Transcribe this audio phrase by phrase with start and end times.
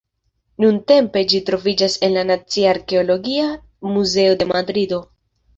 [0.63, 3.47] Nuntempe ĝi troviĝas en la Nacia Arkeologia
[3.93, 5.05] Muzeo de Madrido.